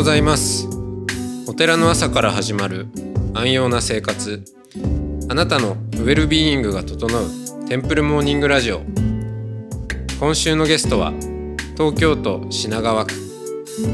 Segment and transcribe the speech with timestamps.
[0.00, 0.66] ございます。
[1.46, 2.86] お寺の朝から始まる
[3.34, 4.42] 安養な生活。
[5.28, 8.80] あなたのウェルビーイングが整うテンプルモーニングラジオ。
[10.18, 11.12] 今週のゲストは
[11.76, 13.12] 東京都品川区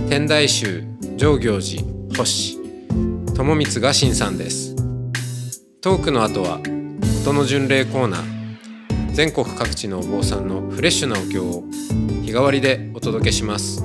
[0.08, 0.84] 天台宗
[1.16, 1.82] 上行寺
[2.16, 2.56] 星
[3.34, 4.76] 友光雅信さんです。
[5.80, 6.60] トークの後は
[7.24, 9.12] 音の巡礼コーナー。
[9.12, 11.64] 全国各地のお坊さんのフレッシュなお経を
[12.23, 13.82] 日替わりでお届けします。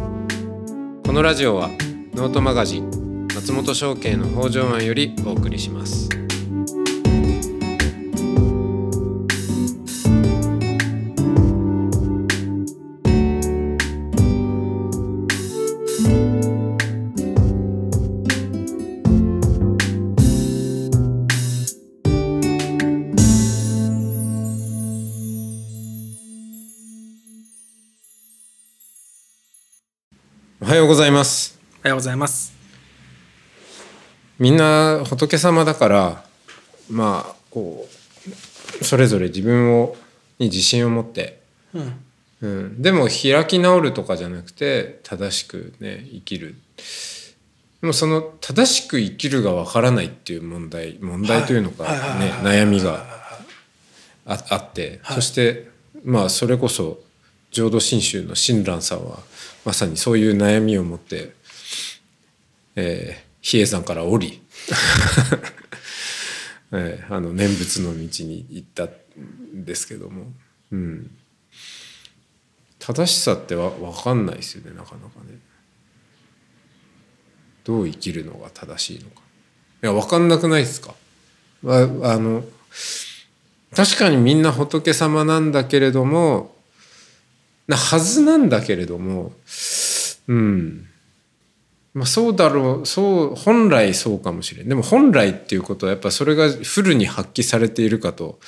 [1.03, 1.71] このラジオは
[2.13, 6.09] ノートマガジン松本商家の北条庵よりお送りします。
[30.59, 31.60] おはようございます。
[31.81, 32.53] おはようございます。
[34.37, 36.25] みんな仏様だから
[36.91, 37.87] まあこ
[38.79, 39.95] うそれぞれ自分を
[40.37, 41.41] に自信を持って、
[41.73, 41.99] うん。
[42.41, 46.53] うん、でも開き直るとかじゃなくて正しくね生きる。
[47.81, 52.61] でもその正しく生きるがわからないっていう問題問題というのかねはい。
[52.61, 53.03] 悩みが
[54.27, 55.15] ああって、はい。
[55.15, 55.67] そして
[56.05, 56.99] まあそれこそ
[57.49, 59.17] 浄土真宗の親鸞さんは
[59.65, 61.40] まさにそういう悩みを持って、
[62.75, 64.39] えー比叡山から降り、
[66.71, 70.31] えーあの念仏の道に行ったんですけども、
[70.71, 71.11] うん、
[72.79, 75.39] 正しさってわ分かんないですよねなかなかね。
[77.63, 79.21] どう生きるのが正しいのか。
[79.83, 80.93] いや分かんなくないですか？
[81.65, 82.43] ああの
[83.75, 86.55] 確かにみんな仏様なんだけれども
[87.67, 89.33] なはずなんだけれども
[90.27, 90.87] うん。
[91.93, 94.69] まあそうだろうそう本来そうかもしれん。
[94.69, 98.39] でも本来っていうことはやっぱそれがフルに発揮されているかと。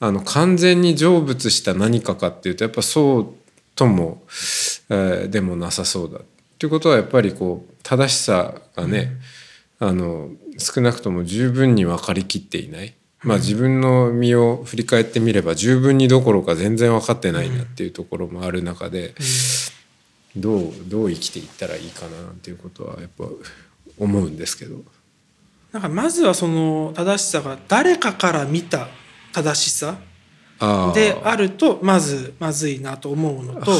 [0.00, 3.26] あの完全に成仏した何かかっていうとやっぱそう
[3.74, 4.22] とも、
[4.90, 6.18] えーでもなさそうだ。
[6.18, 6.22] っ
[6.58, 9.16] ていうことはやっぱりこう正しさがね、
[9.80, 12.94] あの少なくとも十分に分かりきっていない。
[13.22, 19.14] まあ自分の身を振り返ってみれば十分にどころか全然分かってないなっていうところもある中で、
[20.40, 23.24] どうどう生きていったらいいかななんていうことはやっぱ
[23.98, 24.82] 思うんですけど。
[25.72, 28.88] なんかまずはその正しさが誰かから見た
[29.32, 29.98] 正しさ
[30.94, 33.72] であるとまずまずいなと思うのと、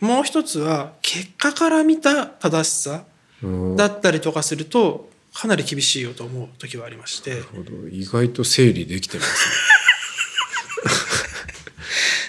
[0.00, 3.04] もう一つは結果から見た正しさ
[3.42, 7.30] うんだったりとかするとかなり厳しいよと思う時はありまして。
[7.30, 9.69] なるほど意外と整理できてますね。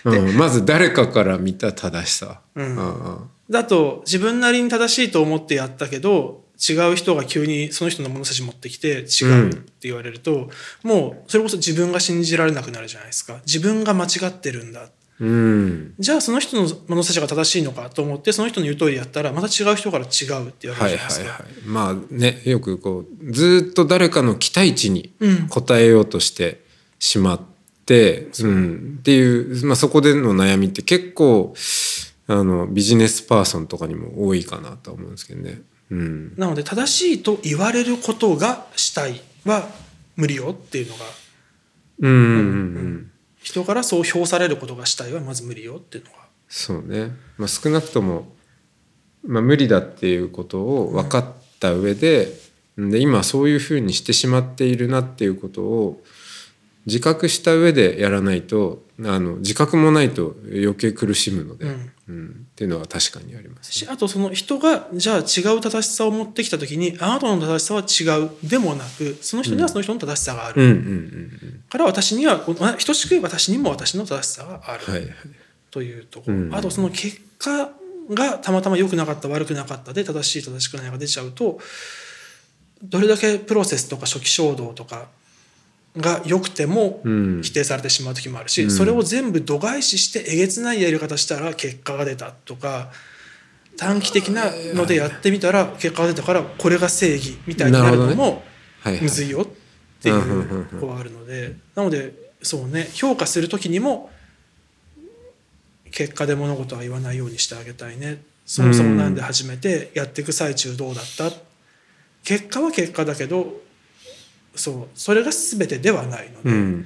[0.03, 2.41] うん、まず誰かから見た正しさ。
[2.55, 3.19] うんあ
[3.51, 10.49] だと自分なりに正しいと思ってやったけど違う人が急にその人の物差し持ってきて違うって言われると、
[10.83, 14.89] もうそれこそ自分が信じられなくなるじゃないですか自分が間違ってるんだあ
[15.21, 15.93] うん。
[15.99, 21.29] じゃあその人の物差しが正しいのかと思ってその人の言う通りやったらまた違う人から違うって言われるはいじゃないですか。
[21.31, 21.51] はいはい。
[21.65, 26.63] まあねよくこうずーっと誰かの期待値にうん応えようとして
[26.99, 27.50] しまって、うん、
[27.95, 31.53] っていう、まあ、そこでの悩みって結構
[32.27, 35.61] あのビジネスパーソンとかにも多いかなと思うんですけどね。
[35.89, 39.67] うん、なので正しいと言われることがしたいは
[40.15, 41.05] 無理よっていうのが
[41.99, 42.21] うんうんう
[42.79, 46.17] ん人からそう評されることがしたいはまず無理よっていうのが。
[46.47, 48.33] そうね、まあ、少なくとも、
[49.25, 51.25] まあ、無理だっていうことを分かっ
[51.59, 52.27] た上で,、
[52.77, 56.03] で今そういうふうにしてしまっているなっていうことを
[56.85, 61.91] 自覚した上でやらないとあの自覚もないと余計苦しむので、うん。
[62.09, 75.11] うんっていうのは確かにあります、しあとその人がじゃあ違う正しさを持ってきた時にあなたの正しさは違うでもなくその人にはその人の正しさがある、うんから私にはあ等しく私にも私の正しさがある、うんはいはい。
[75.71, 76.55] というところ、うん。
[76.55, 77.71] あとその結果
[78.09, 81.59] がたまたま良くなかった悪くなかったで正しい正しくないが出ちゃうと
[82.83, 85.07] どれだけプロセスとか初期衝動とか
[85.97, 87.41] が良くてもうん。
[87.43, 88.71] 否定されてしまう時もあるし、うん。
[88.71, 92.91] それを全部度外視してえげつないやり方したら結果が出たとか
[93.77, 98.43] 短期的なのでやってみたら結果が出たからこれが正義みたいになるのも
[99.01, 99.47] むずいよっ
[100.01, 100.65] ていうんうんうんううん。
[100.65, 104.09] とこはあるのでなのでそうね評価する時にも
[105.91, 108.21] 結果で物事は言わないようにしてあげたいね。
[108.45, 111.31] そもそもなんで始めてやっていく最中どうだった？
[112.23, 113.61] 結果は結果だけど
[114.55, 116.85] そうそれが全てではないので、うん。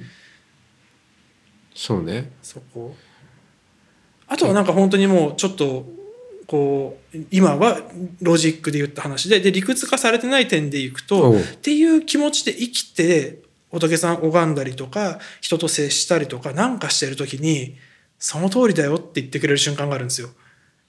[1.74, 2.32] そうね。
[2.42, 2.94] そこ。
[4.28, 5.86] あとはなんか本当にもうちょっと
[6.46, 7.80] こう今は
[8.20, 17.76] ロジックで言った話でで理屈化されてない点でいくとっていう気持ちで生きて仏さん拝んだりとか人と接したりとかなんかしてる時に
[18.18, 20.30] その通りだよって言ってくれる瞬間があるんですよ。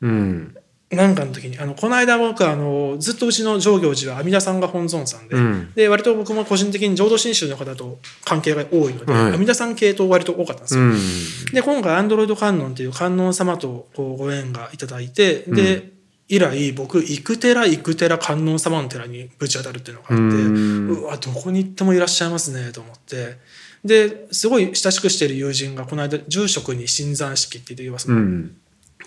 [0.02, 0.56] うん
[0.89, 5.74] なんかの時にあのこの間僕あのずっとうちの上行寺は阿弥陀さんが本尊さんで,、うん。
[5.75, 9.31] で割と僕も個人的に浄土真宗の方と関係が多いので、はい。
[9.34, 10.84] 阿弥陀さん系統割と多かったんですよ。
[10.84, 10.95] うん。
[11.54, 15.92] で今回アンドロイド観音っていう観音様とこうご縁がいただいてで、
[16.30, 20.90] 以来僕行く寺行く寺観音様の寺にぶち当たるっていうのがあってうん。
[20.90, 23.36] うわどこに行ってもいらっしゃいますねと思って。
[23.83, 28.56] ですごい親しくしている友人がこの間住職に新山式って言ってます、うん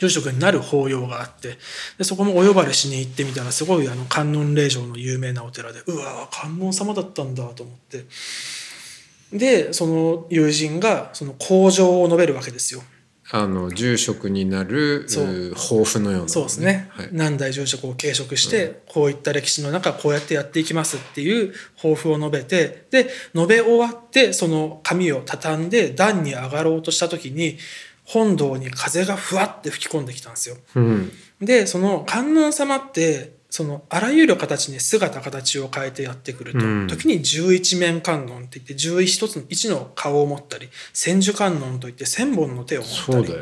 [0.01, 1.59] 住職になる法要があって
[1.99, 8.07] でそこもお呼ばれしに行ってみたらすごいあの観音霊場の有名なお寺でうわ観音様だったんだと思って。
[9.33, 12.83] でその友人がその口上を述べるわけですよ。
[13.33, 15.07] あの住職になる
[15.55, 17.09] 抱負のようなそうですね、はい。
[17.13, 27.57] 何代住職を継承して、こういった歴史の中こうやってやっていきますっていう抱負を述べてで述べ終わってその紙を畳んで段に上がろうとした時に
[28.13, 30.57] 本堂に風がふわって吹き込んできたんですよ。
[30.75, 31.13] うん。
[31.41, 36.89] でその観音様ってそのあらゆる形に姿形を変えてやってくると、うん。
[36.89, 43.33] 時に十一面観音って言って十一つの一の顔を持ったり千手観音といって千本の手を持ったり。
[43.33, 43.39] ね。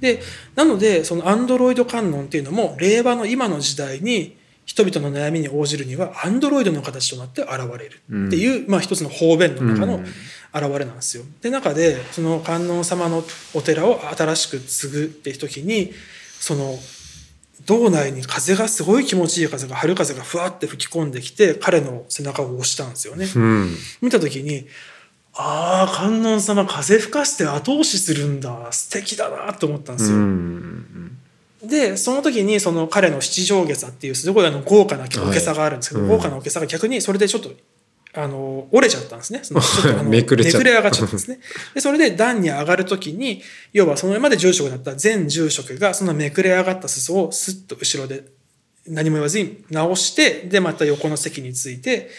[0.00, 0.20] で
[0.56, 4.36] なのでそのアンドロイド観音っていうのも令和の今の時代に
[4.66, 10.04] 人々の悩みに応じるにはアンドロイドの形となって現れるっていう、まあ、一つの方便の中のうん
[10.54, 11.24] 現れなんですよ。
[11.40, 15.92] で中でその観音様のお寺を新しく継ぐっていう時に
[16.40, 16.78] その
[17.64, 23.26] 道内に風がすごい気持ちいい風が春風がふわって吹き込んできて彼の背中を押したんですよね。
[23.34, 24.66] うん見た時に
[25.34, 30.20] ああ観音様風吹かして後押しするんだ素敵だなと思ったんですうよ。
[30.20, 31.16] ん
[31.62, 37.50] でその時にその彼の七条下座っていうすごいあの豪華なおけさがあるんですけど、はい豪華なおけさが逆にそれでちょっと
[38.14, 39.40] あの折れちゃったんですね。
[39.42, 40.70] その ちょっとあのめくれちゃった。
[40.70, 41.38] 上がっちゃったんですね。
[41.74, 43.42] でそれで段に上がる時に
[43.72, 48.24] 要はそのまで住職だった全住職がそのめくれ上がった裾をスッと後ろで
[48.86, 52.10] 何も言わずに直してでまた横の席について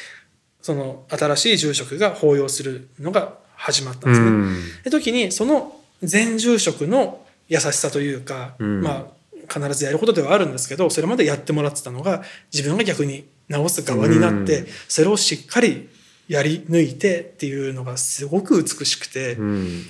[0.62, 4.28] その新しい住職が法要するのが始まったんですね。
[4.28, 4.64] うん。
[4.84, 8.82] で時にその全住職の優しさというか、うん。
[8.82, 14.68] まあ必ずやることではあるんですけどそれまでやってもらってたのが自分が逆に直す側になって、うん。
[14.88, 15.90] それをしっかり
[16.28, 19.84] やり抜いてっていうのがすごく美しくて、うん。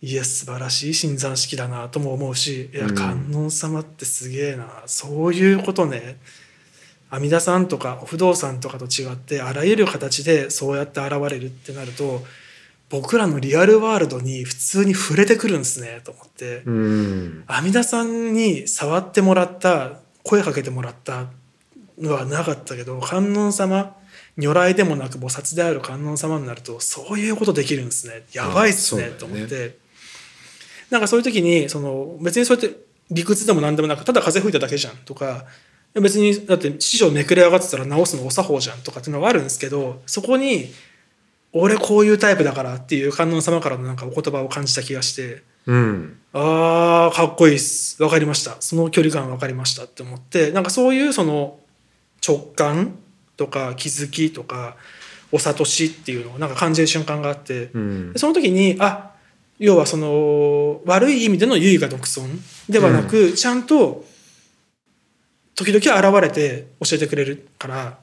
[0.00, 2.94] いや素晴らしい新山式だなとも思うしいやうん。
[2.94, 6.18] 観音様ってすげえなそういうことね。
[7.10, 12.22] 阿弥陀さんとかお不動産とかと違ってあらゆる形でそうやって現れるってなると
[12.90, 16.62] 僕らのリアルワールドに普通に触れてくるんですねと思って。
[16.66, 17.44] うん。
[17.46, 21.28] 阿弥陀さんに触ってもらった声かけてもらったの
[22.02, 23.96] はなかったけど観音様
[24.36, 28.24] 如来でもなく菩薩である観音様になるとそういうことできるんですね。
[28.32, 29.10] やばいっすねね。
[29.10, 29.78] と思って。
[30.90, 32.76] なんかそういう時にその別にそうやって
[33.10, 35.44] 理屈でも何でもなくただ風吹いただけじゃんとか
[35.94, 40.72] 別にだって師匠めくれ上がってたら直すのお作法じゃんとかっていうのはあるんですけどそこに
[41.52, 46.18] 俺こういうタイプだからっていう観音様からのなんかお言葉を感じた気がしてうん。
[46.32, 47.96] あーかっこいいっす。
[47.98, 48.56] 分かりました。
[48.60, 51.58] その距離感分かりましたって思ってなんかそういうその
[52.26, 52.96] 直感
[53.36, 54.76] とか気づきとか
[55.32, 58.12] お悟しっていうのをなんか感じる瞬間があってうん。
[58.12, 59.10] でその時にあ
[59.58, 62.28] 要はその悪い意味での唯我独尊
[62.68, 64.04] ではなく、ちゃんと
[65.54, 67.98] 時々現れて教えてくれるから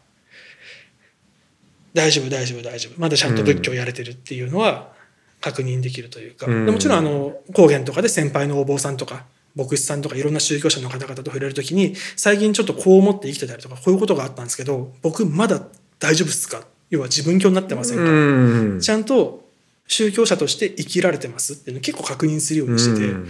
[1.93, 2.99] 大丈夫大丈夫大丈夫。
[2.99, 4.93] まだちゃんと仏教やれてるっていうのは
[5.41, 6.65] 確認できるというか、うん。
[6.65, 15.61] でもちろんあの高原とかで先輩のお坊さんとか牧師さんとかいろんな宗教者の方々と触れる時に最近ちょっとこう思って生きてたりとかこういうことがあったんですけど僕まだ
[15.99, 16.63] 大丈夫っすか？
[16.89, 18.79] 要は自分教になってませんか、うん。
[18.81, 19.47] ちゃんと
[19.87, 23.27] 宗教者として生きられてますっていうのを結構確認するようにしてて、うん。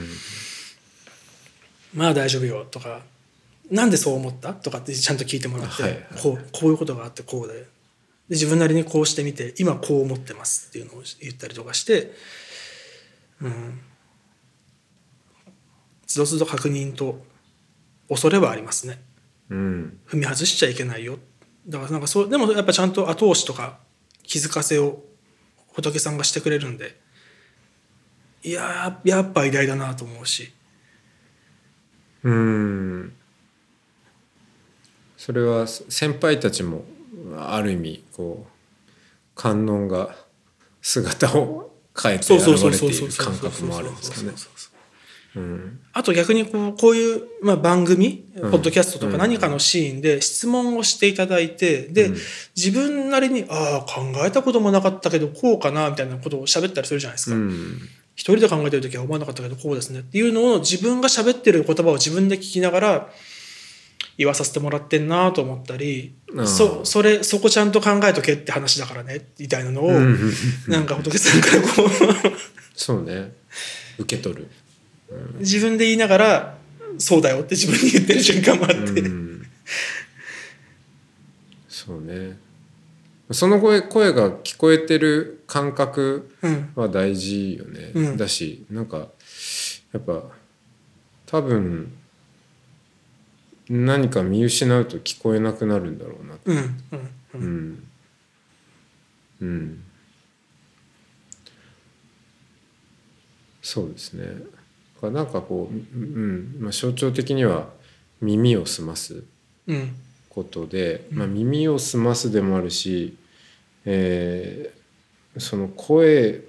[1.94, 3.02] まあ大丈夫よとか
[3.70, 6.06] なんでそう思ったとかってちゃんと聞いてもらって、はいはい。
[6.22, 7.54] こうこういうことがあってこうで。
[8.30, 12.14] で自分なりにこうしてみて今こう思ってますっていうのを言ったりとかして
[13.42, 13.82] うん
[16.12, 17.22] つどつど確認と
[18.10, 19.02] 恐れはありますね。
[19.50, 20.00] うん。
[20.06, 21.20] 踏み外しちゃいけないよ。
[21.68, 23.78] だからなんかそうでもやっぱちゃんと後押しとか
[24.24, 25.04] 気づかせを
[25.74, 27.00] 仏さんがしてくれるんで
[28.44, 30.52] いやーやっぱ偉大だなと思うし。
[32.24, 33.14] うん。
[35.16, 36.84] それは先輩たちも
[37.38, 38.52] ある意味こう
[39.34, 40.14] 観音が
[40.82, 44.34] 姿を変えてそうそう現そうそうそうれている感覚もあるんですかね。
[45.36, 45.80] うん。
[45.94, 48.52] あと逆にこうこういう、まあ、番組、ん。
[48.52, 52.18] ポッドキャストとか何かのシーンで質問をしていただいて、で、うん。
[52.56, 57.36] 自分なりに、ああ、考えたこともなかったけど、こうかな、みたいなことを喋ったりするじゃないですか。
[57.36, 57.80] うん。
[58.16, 63.10] 一人で考えてる時は思わなかったけど、こうですねっていうのを自分が喋ってる言葉を自分で聞きながら
[64.18, 66.14] 言わさせてもらってんなと思ったり、
[66.46, 70.32] そ、それ、そこちゃんと考えとけって話だからね、みたいなのを、うん。
[70.68, 71.90] なんか仏さんからこう、
[72.76, 73.34] そうね。
[73.98, 74.50] 受け取る
[75.40, 76.58] 自分で言いながら、
[76.98, 79.02] そうだよって自分に言ってる瞬間もあって。
[79.02, 79.32] うん
[81.70, 82.38] そうね
[83.32, 86.72] その声声が聞こえてる感覚うん。
[86.76, 89.08] は大事よね、うんだしなんか
[89.92, 90.24] やっぱ
[91.26, 91.92] 多分
[93.70, 96.58] 何か見失うと聞こえなくなるんだろうなうん。
[96.58, 97.00] うん。
[97.34, 97.38] う。
[97.38, 97.84] うんん
[99.42, 99.84] うん
[103.62, 104.32] そうですねだ
[105.02, 107.70] からなんかこう、うんまあ、象徴的には
[108.22, 109.24] 耳を澄ます
[109.68, 109.96] うん。
[110.30, 113.18] ことで、まあ、耳を澄ますでもあるし、
[113.86, 114.82] えー
[115.38, 116.42] その声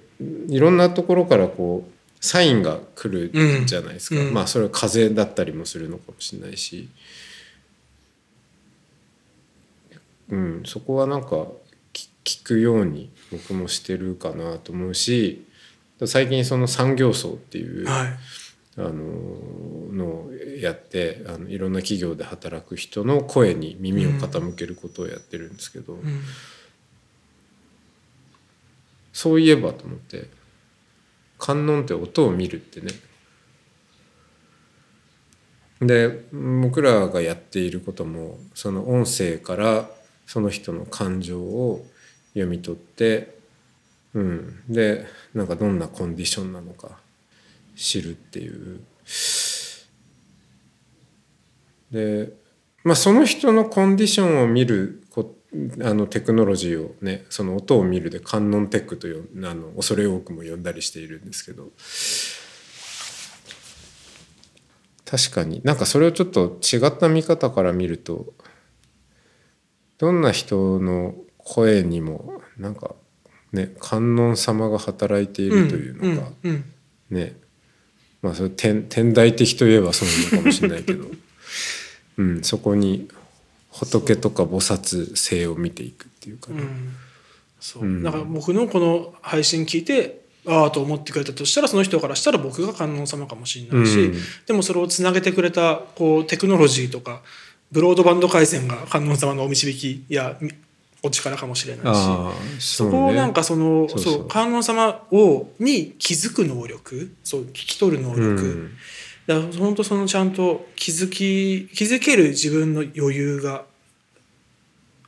[0.49, 4.27] いろんなところからこうサインが来るじゃないですか、うん。
[4.27, 4.33] うん。
[4.33, 6.89] まあそれは風だったりもするのかもしれないし、
[10.29, 11.47] うん、そこはなんか
[11.91, 15.45] き聞くように僕もしてるかなと思うし
[16.05, 18.07] 最近その産業層っていう、はい。
[18.77, 18.93] あの
[19.91, 26.21] のをやってあのいろんな企業で働く人の声に耳を傾けることをやってるんですけど、うん。
[29.11, 30.27] そういえばと思って
[31.37, 32.91] 観音って音を見るってね。
[35.81, 39.89] で僕らがやっていることもその音声から
[40.25, 41.85] その人の感情を
[42.33, 43.37] 読み取って、
[44.13, 47.02] うん、でなんかどんなコンディションなのか
[47.75, 48.81] 知るっていう
[51.91, 52.33] で、
[52.83, 55.35] まあ、その人のコンディションを見るこ
[55.83, 61.69] あのテクノロジーをねその音を見るで観音テックとよあの恐れ多くも呼んだりしているんですけど
[65.05, 68.33] 確かになんかそれをちょっと違った見方から見ると
[69.99, 72.95] どんな人の声にもなんか
[73.51, 76.51] ね観音様が働いているというのが、うん。
[76.51, 76.65] うん。
[77.11, 77.42] ね
[78.23, 81.05] まあそれ天天台的といえばそうなのかもしれないけど、
[82.17, 83.09] うん、そこに
[83.69, 86.93] 仏とか菩薩性を見ていくっていうかね、うん。
[87.59, 87.83] そう。
[87.83, 97.21] うんだから僕のこの配信聞いて、ああと思ってくれたとしたらその人からしたら僕が観音様かもしれないし、うんでもそれをつなげてくれたこうテクノロジーとか
[97.71, 100.51] ブロードバンド回線が観音様のお導きやみ
[101.03, 101.99] お力かもしれないし。
[102.59, 103.87] そそうこをなんかその
[104.29, 108.71] 観音様をに気づく能力そう聞き取る能力、うん。
[109.27, 113.65] だから本当そのちゃんと気づき気づける自分の余裕が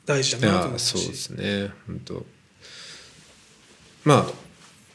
[0.05, 1.71] 大事いだなと思うやそうでしすね。
[1.87, 2.25] 本当
[4.03, 4.33] まあ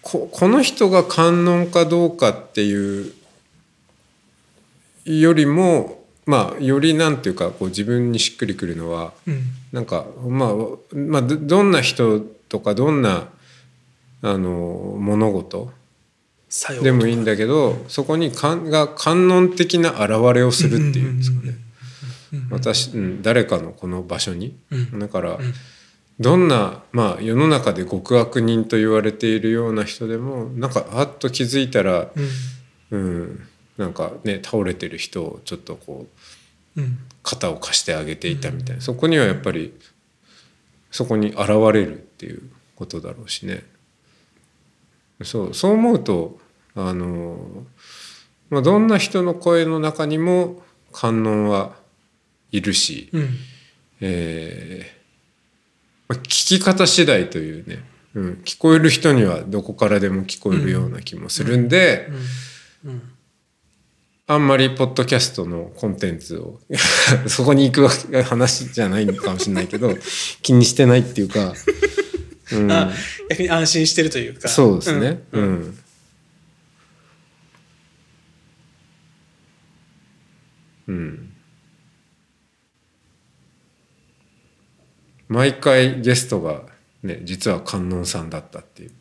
[0.03, 3.13] ここの人が観音かどうかっていう
[5.07, 9.43] よりもまあよりなんていうかこう自分にしっくりくるのはうん
[9.73, 10.55] なんかまあ
[10.95, 13.29] まあどどんな人とかどんな
[14.23, 15.73] あの物事？
[16.83, 21.55] でもいいんだけどそこにかんが観音的な現れをするっていうんですかね。
[22.51, 24.99] 私、うん、誰かのこの場所に、うん。
[25.01, 25.39] だから、
[26.21, 32.09] どんな、まあ、世の中で極悪人と言われているような人でもなんかあっと気づいたら、
[32.91, 32.99] うん。
[32.99, 33.49] うん、
[33.79, 36.07] なんかね倒れてる人をちょっとこ
[36.77, 39.75] ううん肩を貸してあげていたみたいな、そこにはやっぱり
[40.91, 42.43] そこに現れるっていう
[42.77, 43.65] ことだろうしね。
[45.23, 46.39] そうそう思うと
[46.75, 47.67] あの、
[48.49, 50.63] まあ、どんな人の声の中にも
[50.93, 51.75] 観音は
[52.53, 53.29] いるし、うん。
[54.01, 55.01] えー
[56.09, 57.85] まあ聞き方次第というね、
[58.15, 62.09] うん、聞こえる人にはどこからでも聞こえるような気もするんで、
[62.85, 62.91] うん。
[62.91, 63.13] うん
[64.31, 66.61] あんまりポッドキャストのコンテンツを
[67.27, 69.93] そこに行く話じゃないのかもしれないけど
[70.41, 71.53] 気にしてないっていうか、
[72.53, 72.93] うん、あ
[73.29, 74.49] 逆に安心してるというか。
[74.49, 75.25] そうですね。
[75.33, 75.45] ううん。
[75.47, 75.79] ん、
[80.87, 81.33] うん。
[85.27, 86.67] 毎回ゲストが
[87.03, 88.93] ね実は観音さんだったっていう。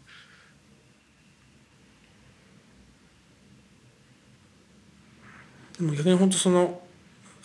[5.80, 6.82] でも逆に本当その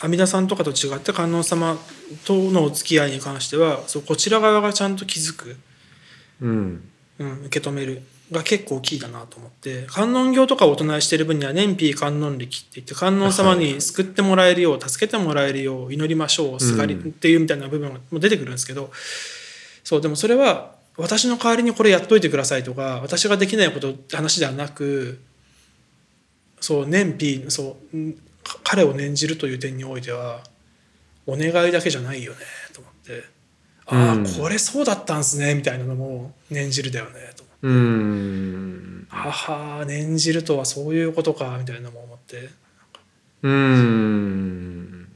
[0.01, 1.79] 阿弥陀さんとかと違って観音様
[2.27, 5.57] とのお付き合いに関してはそうこちら側がちゃんと気づく
[6.41, 6.91] うん。
[7.17, 18.91] うん、受け止めるが結構キーだなと思って観音業とかをお唱えしている分には年費観音力って言って観音様に救ってもらえるよう助けてもらえるよう祈りましょうすがりっていうみたいな部分も出てくるんですけど、
[19.85, 25.21] そうでもそれは私の代わりにこれやっといてくださいとか私ができないことって話ではなく
[26.65, 28.15] そう年費そう
[28.63, 30.43] 彼を念じるという点においては
[31.27, 32.39] お願いだけじゃないよね
[32.73, 33.25] と思って。
[33.85, 34.27] ああ、うん。
[34.27, 39.15] これそうだったんすねみたいなのも念じるだよねと思って。
[39.15, 42.49] はは念じるとはそういうことかみたいなのも思って。
[43.43, 45.09] うーん。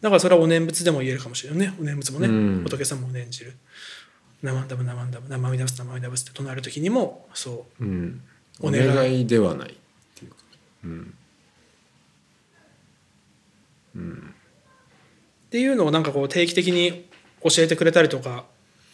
[0.00, 1.74] だからそれはお念仏でも言えるかもしれないね。
[1.80, 2.64] お念仏もね、うん。
[2.64, 3.54] 仏様を念じる
[4.42, 8.22] 「生んだぶ生んだぶ生身だぶす生身だぶす」って唱える時にもそううん
[8.60, 8.80] お願
[9.12, 9.74] いではないっ
[10.14, 10.36] ていうか
[10.84, 11.14] うん
[15.48, 17.06] っていうのをなんかこう定期的に
[17.42, 18.44] 教えてくれたりとか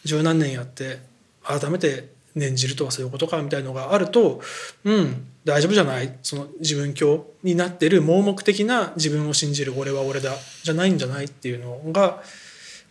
[0.03, 0.99] 十何年やって
[1.43, 4.41] 改めて念じるとはそういうことかみたいのがあると
[4.83, 10.33] うん大丈夫じゃないその自分教になってる盲目的な自分を信じる俺は俺だ
[10.63, 12.23] じゃないんじゃないっていうのが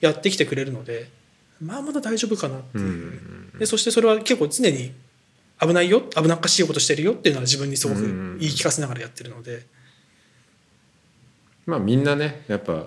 [0.01, 1.09] やってきてくれるので
[1.65, 3.09] まあまだ大丈夫かなってい
[3.57, 4.93] う、でそしてそれは結構常に
[5.61, 8.01] 危ないよ危なっかしいことしてるよっていうのは自分にすごく
[8.39, 9.67] 言い聞かせながらやってるので。
[11.67, 12.87] まあみんなねやっぱ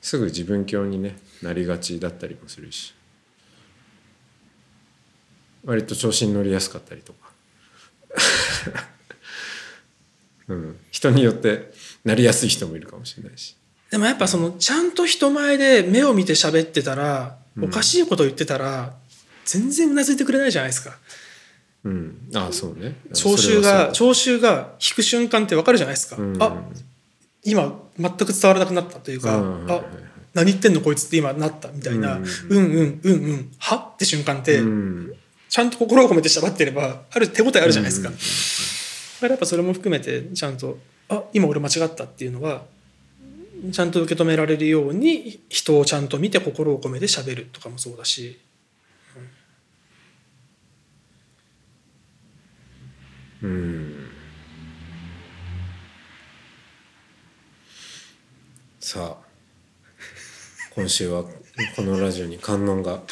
[0.00, 2.94] すぐ自分教にねなりがちだったりもするし。
[5.64, 7.30] 割と調子に乗りやすかったりとか、
[10.48, 11.72] うん、人によって
[12.04, 13.56] なりやすい人もいるかもしれないし。
[13.90, 18.94] でもやっぱそのちゃんと人前で目を見て喋ってたら、おかしいこと言ってたら
[19.44, 20.96] 全然うなずいてくれないじゃないですか。
[21.84, 22.28] うん。
[22.34, 22.96] ああそうね。
[23.14, 26.42] 聴衆が聴衆が引く瞬間って分かるじゃないですか、うん。
[26.42, 26.62] あ
[27.42, 29.70] 今全く伝わらなくなったというか、うん。
[29.70, 29.80] あ
[30.34, 35.12] 何言ってんのこいつって今なったみたいな、ううんん、うんうんうんはって瞬間って、うん。
[35.48, 38.20] ちゃんと心を込めて喋ってればある手応えあるじゃないですか、だか
[39.22, 42.62] らやっぱそれも含めてちゃんとあ今俺間違ったっていうのは
[43.72, 48.40] ちゃんと受け止められるように人をちゃんと見て心を込めて喋るとかもそうだし。
[53.42, 54.06] うん。
[58.80, 59.30] さあ
[60.74, 61.22] 今週は
[61.76, 63.02] このラジオに観音が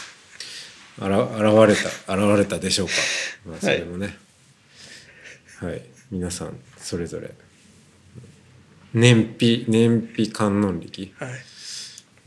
[1.01, 2.93] あら現れた現れたでしょうか、
[3.47, 4.17] まあ、それもね。
[5.61, 7.48] はい、皆さんそれぞれ。
[8.95, 11.13] 燃費燃費観音力？
[11.19, 11.31] はい。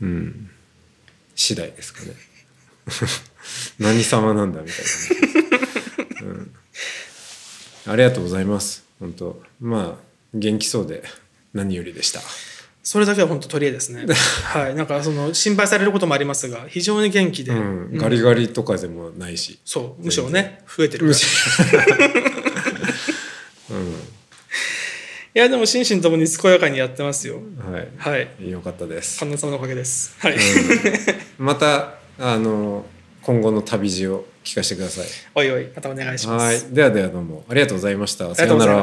[0.02, 0.50] うん。
[1.34, 2.12] 次第ですかね。
[3.78, 6.54] 何様なんだみたいな、 うん、
[7.86, 8.84] ありがとうございます。
[9.00, 9.42] 本当。
[9.60, 11.04] まあ元気そうで
[11.52, 12.20] 何よりでした。
[12.82, 14.06] それだけは本当取り柄ですね。
[14.44, 14.74] はい。
[14.74, 17.58] なんかその心配されることもありますが非常に元気で、うん、
[17.92, 20.04] うんガリガリとかでもないし、そう。
[20.04, 21.08] むしろね増えてるから。
[21.08, 21.26] むし
[25.34, 27.36] いやでも心身ともに健やかにやってますよ。
[27.58, 28.50] はい、はい。
[28.50, 29.18] よかったです。
[29.18, 30.14] 観音様のおかげです。
[30.20, 30.36] はい、
[31.38, 32.84] またあの
[33.22, 35.06] 今後の旅路を聞かせてください。
[35.34, 36.64] おいおいまたお願いします。
[36.64, 36.74] はい。
[36.74, 38.34] ではではどうもありがとうございました。
[38.34, 38.82] さようなら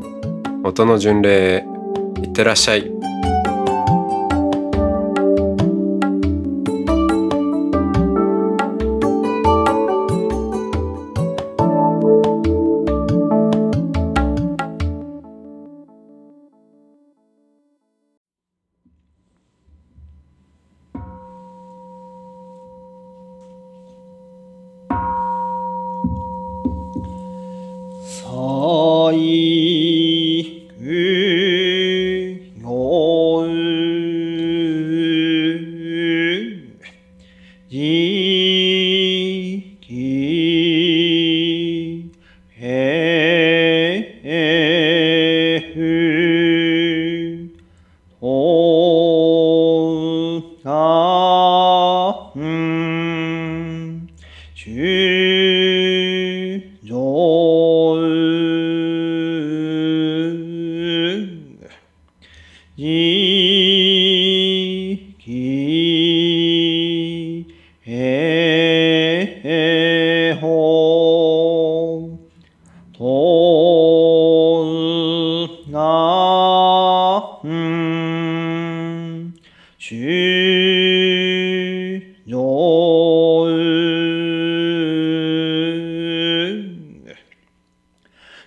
[0.63, 1.65] 音の巡礼へ
[2.21, 3.10] いってらっしゃい。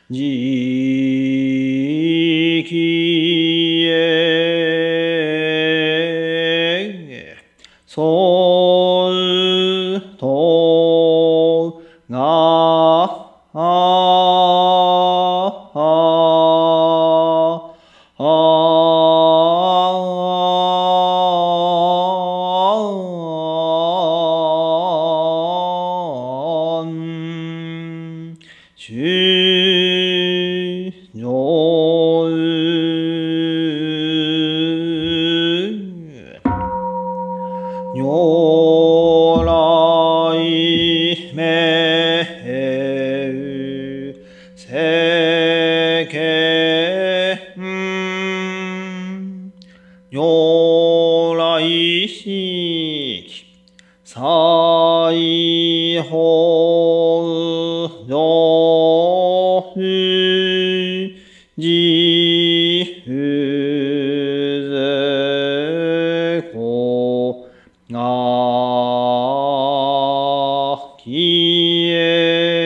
[0.07, 0.74] 你
[71.07, 71.13] 消
[71.93, 72.65] え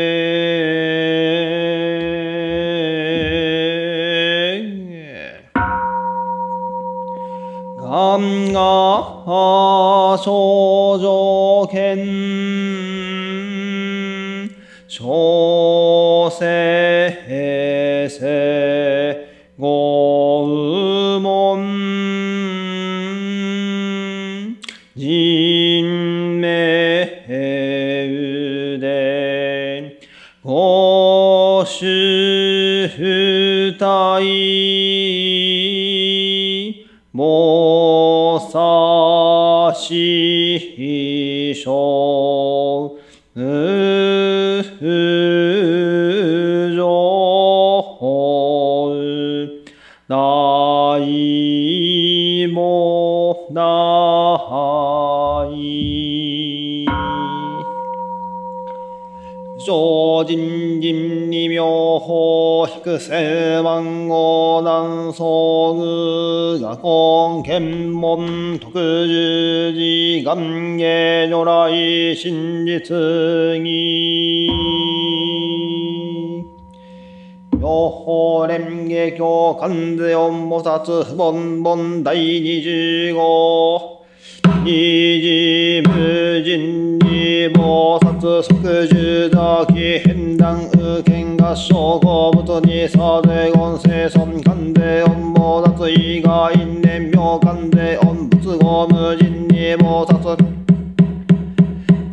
[7.82, 8.60] がんが
[10.22, 10.57] そう
[80.78, 84.04] 発本本第二十五
[84.64, 99.27] 二次無人に菩薩即十座起変断右見合唱公物にさで音声尊官で音菩薩以外念妙官で音仏語無人
[99.76, 100.36] 菩薩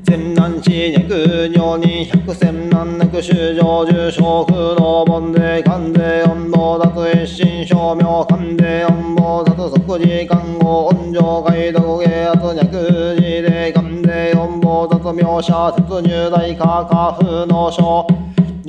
[0.03, 18.05] 千難地脈尿人百千難なく修上重症苦の門で官で音菩薩一心正明官で音菩薩即時看護音上解読芸圧脈寺で官で音菩薩妙者説入大化下風の書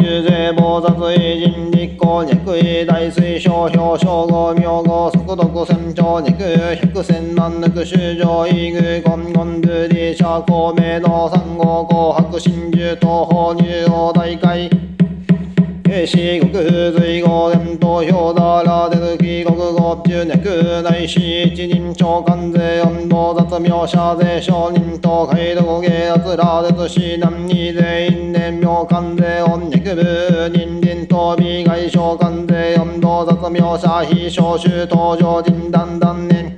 [0.06, 6.30] 修税菩薩偉人立候脈位大水小表小号名号速読船長肉
[6.76, 14.70] 百千万抜修上異具根根ルリ社公明道三号紅白真珠東方入王大会
[16.04, 16.52] 四国
[16.92, 36.54] 随後伝投票だら出る記国語中脈内市一人長官税温度雑名者税商人と海道芸圧ら絶市南に全員年名官税音脈部人林と美外商官税温度雑名者非召集登場人団断年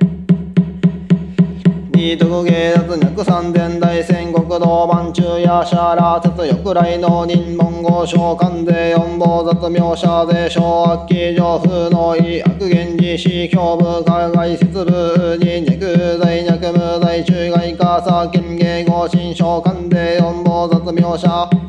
[1.93, 4.28] 二徳芸脱脈三千大戦
[4.59, 21.68] 道満中夜叉羅刹翼来の人文語召喚税四坊雑名者税小悪鬼上風の意悪源氏死胸部海外節部に肉罪脈無罪中外化差県芸合心召喚税四坊雑名者。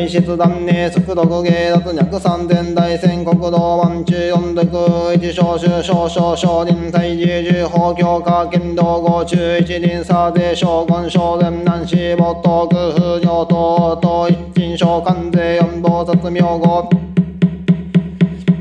[0.00, 16.88] 開出断念速読芸脱脈三千大戦国道万中四徳一小衆少々少林大寺十法強化剣道五中一輪差税将軍少年南市没頭空風尿等等一金召喚税四坊雑名号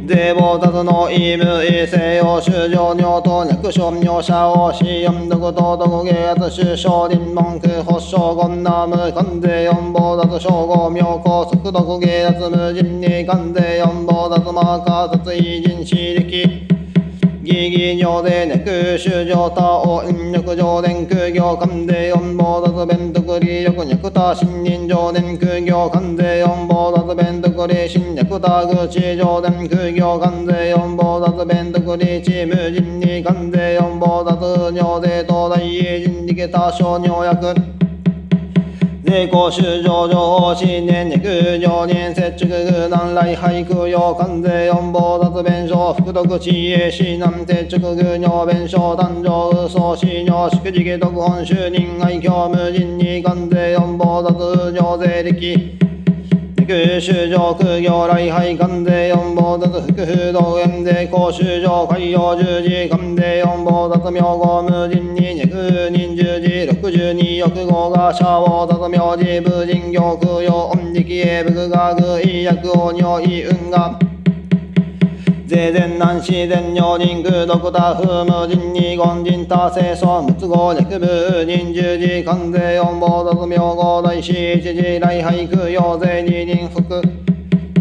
[0.09, 16.48] 税を雑の意無異性用修上尿と略称尿者を死四毒と毒芸圧首相林文句発症言ナム関税四坊雑称号妙高速毒芸圧無人に関税四坊雑マーカー雑異人死力
[17.69, 37.88] ギギ尿でネク修上他を引力上電空行関税四坊雑弁徳利力脈他新人上電空行関税四坊雑弁徳利新脈他口上電空行関税四坊雑弁徳利チ無人に関税四坊雑尿税東大人力他小尿薬
[39.09, 42.45] 税公衆上上新年肉上年接触
[42.89, 47.77] 南来俳句用関税四坊雑弁償福徳知恵市南接触
[48.19, 55.88] 尿弁償誕生嘘死尿祝辞特本就任愛嬌無人に関税四坊雑尿税力
[56.69, 73.97] 九州上空行来廃官税四坊雑福風道園税公衆上海洋十字官税四坊雑名号無人に肉人十字六十二億号がシャワー雑名字無人行空用音力へ仏学医薬王尿意運河
[75.49, 81.07] 税前南市全尿人空独多風無人二言人多清楚無都合略部
[81.43, 86.83] 人十字関税四坊雑名号大師一時来俳句用税二人服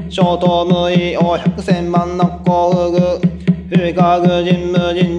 [0.09, 3.39] 小東無意王百千万の幸福。
[3.71, 5.18] 風化具人無人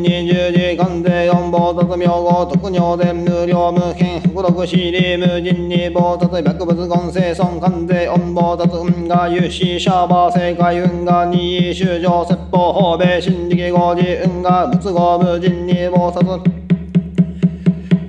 [2.29, 16.23] 雑名号特尿伝無料無変福禄死理無人に坊雑百物言生損関税四坊雑運河有志シャーバー正解運河二位修上説法法米新力合時運河仏合無人に坊殺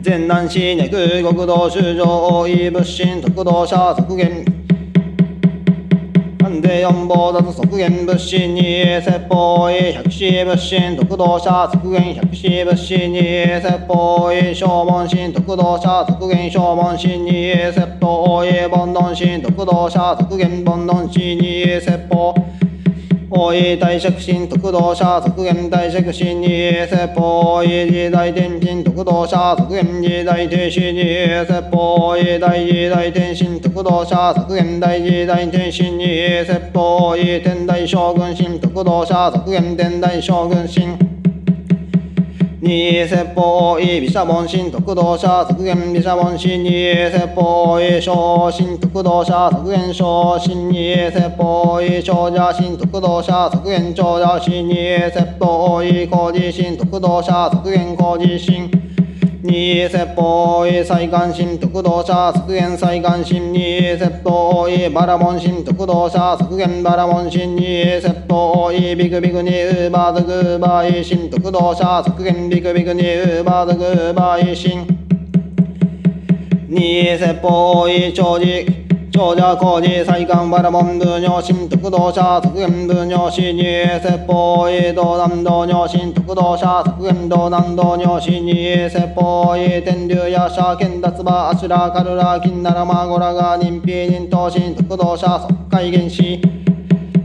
[0.03, 4.45] 全南市ネク国道修上大井仏心特道者削減
[6.61, 13.21] 関税四坊雑削減物心に説法医百死物心特道者削減百死物心に
[13.63, 22.35] 説法医小門心特道者削減小門心に説法医煩悩心特道者削減煩悩心に説法
[23.31, 26.49] 法医大釈心特動者削減大釈心に
[26.89, 36.05] 説法医時代天心特動者削減時代停止に説法医大時代天心特動者削減大時代天心に
[36.45, 41.10] 説法医天大将軍心特動者削減天大将軍心
[42.71, 54.77] に説法医毘沙門心徳道者削減毘沙門心に説法医小心徳道者削減小心に説法医長者心徳道者削減長者心に
[55.13, 58.80] 説法医工事心徳道者削減工事心
[59.43, 74.87] に説法へ再感心特道者削減再感心に説法へバラモン心特道者削減バラモン心に説法へビクビクにウーバーズグーバー医心特道者削減ビクビクにウーバーズグーバー医心
[76.69, 78.80] に説法へ長寿
[79.21, 83.63] 長者工事再官バラモン部尿心特道者削減部尿心に
[84.01, 88.55] 説法医道南道尿心特道者削減道南道尿心に
[88.89, 96.60] 説法医天竜やシャ剣脱馬アシュラカルラ金ならマゴラが人皮人頭心特道者即海原始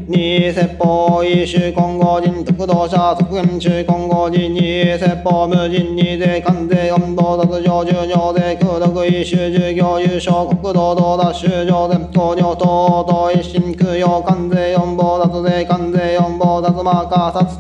[0.08, 17.60] 二説法医衆混合人特道者即減衆混合人二説法無人二税関税温度脱上重尿税空毒医衆従業優勝国道道脱修上前糖尿等等一心空用関税温房脱税関税温房脱マーカー殺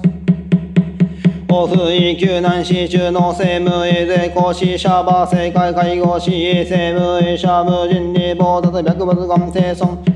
[1.49, 6.29] オフ位救難士中の政務医税公士シャーバー正解介護士
[6.69, 10.14] 政務医者無人に棒脱白物言生存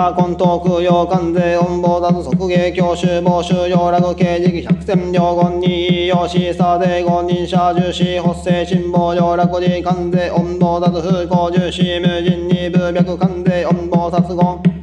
[0.00, 14.79] が根東洋関税音棒だと即芸教習防収要楽刑事百戦両言によしさで五人者重視発生辛抱要楽に関税音棒だと風光重視無人に部脈関税音棒殺言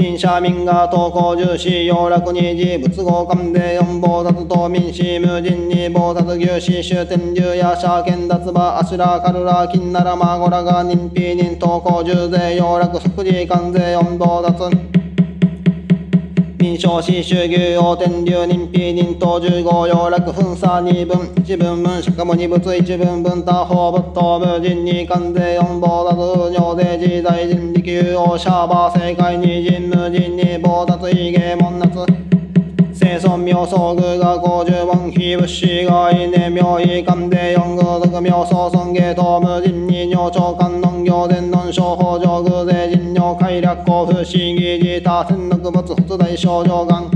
[0.00, 14.99] 民社民が投稿重視要楽に事仏合関税四棒殺島民氏無人に棒殺牛市終点竜や社権脱馬アシュラカルラ金ならマゴラが認否人投稿重税要楽即時関税四棒殺
[16.60, 32.04] 民商市衆牛王天竜人否人等十五要楽分差二分一分分しかも二物一分分他方仏頭無人に関税四棒脱尿税自在人力有王シャーバー正解二人無人に棒脱異芸門夏
[32.92, 47.10] 生存妙相具が五十万非物資がいね妙意関税四偶徳妙相尊芸等無人に尿長官農業伝論商法上偶税人尿快楽交付思議自他戦力物発大症状がん。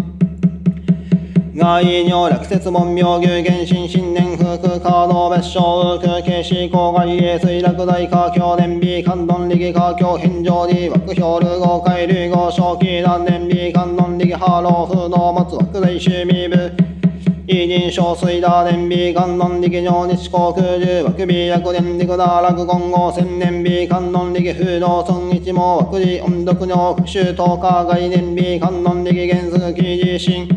[1.55, 16.94] 外尿落雪門妙牛原神新年風空可能別称空景思考外衛水落大化境年美観論力化境返上に枠表流合海流合正気断年美観論力ハロー風の松枠大趣味部
[17.47, 30.49] イ人小水打年美観論力上日航空流枠美薬年力打落言語千年美観論力風道村一網枠寺音読尿復習等下概念美観論力原則記事心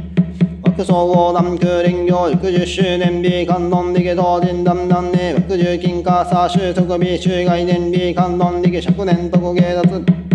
[0.63, 10.26] 枠総合南空林業60周年美観論力同人団団年枠十金化差収束美周概念美観論力灼年特芸脱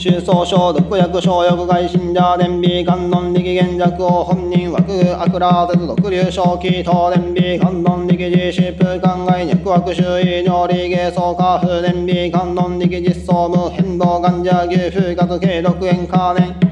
[0.00, 4.82] 収総省毒薬消薬外信者伝美観音力現弱を本人枠
[5.20, 14.64] アクラーゼ毒流小気等伝美観音力実施空間外脈枠周囲尿理芸層化風伝美観音力実装無変動患者。
[14.64, 16.69] 牛風活継続炎可燃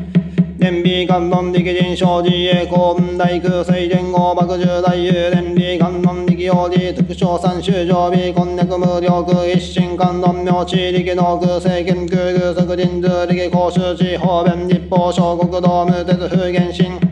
[0.61, 17.08] 天美観音力人生自衛公文大空水前後爆重大有伝美観音力王子特徴三種常備こんにゃく無料空一心観音明地力能空政権空空則人数力公衆地方弁立法小国道無鉄風原神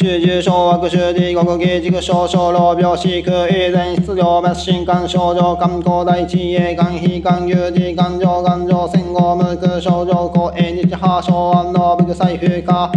[0.00, 12.90] 集中小悪修理国技軸小小老病死空以前質量滅心肝症状肝高大地営肝非肝有事肝上肝上戦後無空症状高永日破傷安納部財風化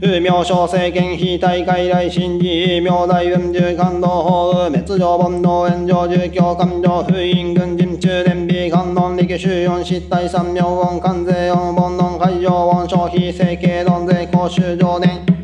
[0.00, 15.39] 風明小政権非大会来新寺明大雲重感動法雨滅上煩悩炎上住教感情封印軍人中伝美観論力収四失態三明音関税音煩悩海上音消費整形論税公衆上年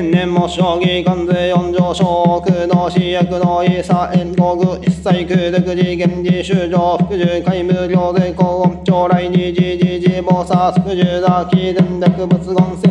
[0.00, 12.88] 年々も将棋関税四条小空の死薬のイサ円国一切空独自現時修上服従海無料税高音将来に時時時暴殺服従だ気伝略物言せ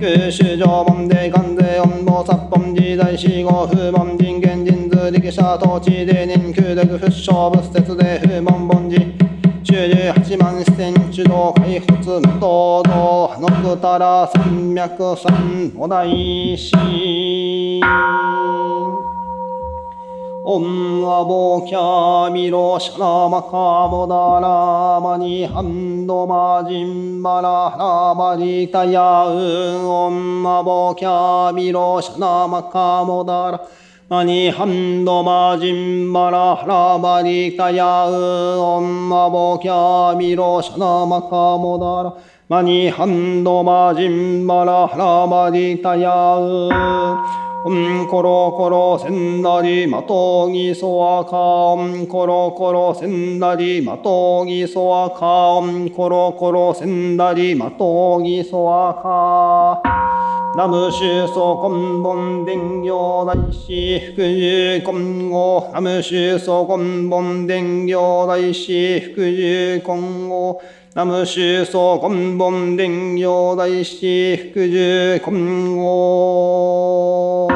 [0.00, 8.75] 空修上門で関税音暴殺本時代四号風門人間人図力者統治で年空独不勝仏説で風門本
[9.76, 16.72] 十八万四千主導開発無東道のくたら山脈山お大師
[20.46, 23.48] オンアボキャミロシャナマカ
[23.90, 33.60] ボダラマニハンドマジンバララマリタヤウンオンアボキャミロシャナマカボダラ
[34.08, 42.16] マニハンドマジンバラハラマリタヤウオンマボキャミロシャナマカモダラ。
[42.48, 47.45] マニハンドマジンバラハラマリタヤウ。
[47.64, 60.06] オンコロコロセンダリマトギソアカオンコロコロセンダリマトギソアカオンコロコロセンダリマトギソアカ
[60.56, 70.62] ナムシュソコンボン伝行大師福寿今後ナムシュソコンボン伝行大師福寿今後
[70.96, 77.48] ナムシュソコンボン伝行大師福寿今後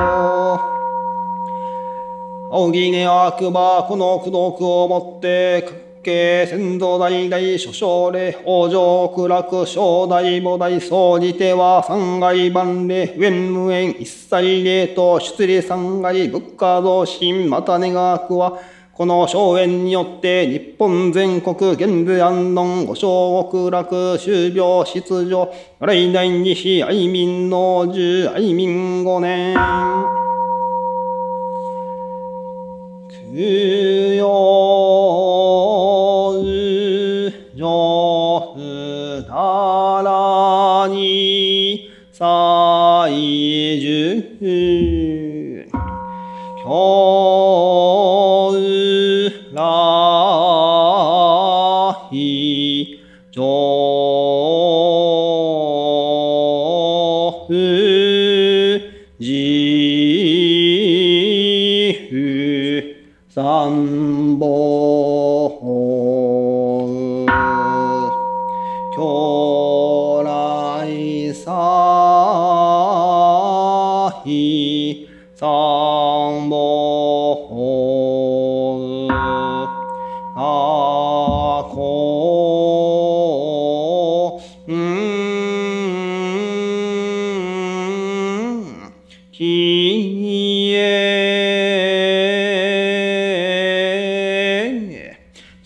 [2.51, 13.15] 青木根悪魔この功徳をもって各家先祖代々諸将礼往生苦楽正大母大総じては三害万礼。
[13.19, 18.61] 縁無縁一切礼と出利三害物価増進また願わくは
[18.93, 29.57] この荘園によって日本全国玄武安穏五小極楽終病出場来年にし愛民の十愛民五年。
[33.33, 34.27] 九養
[37.55, 42.21] 上不二らに最
[43.81, 44.21] 重。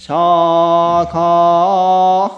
[0.05, 2.34] シャーカー。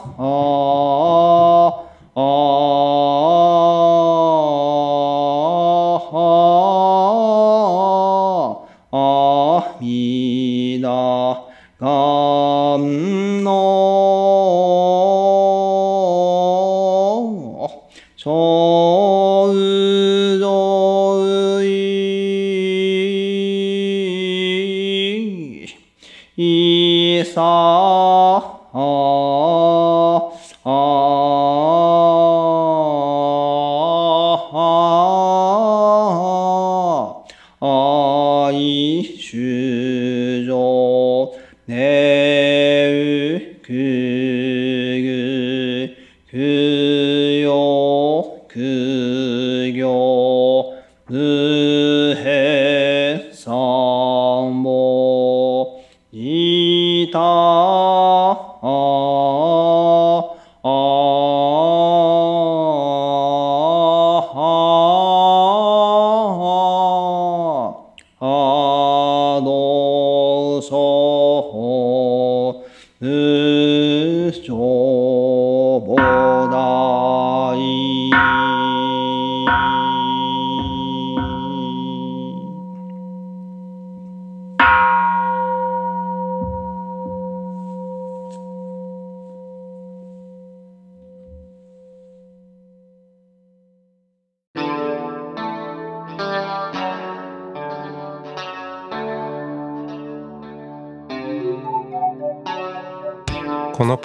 [68.19, 68.27] あ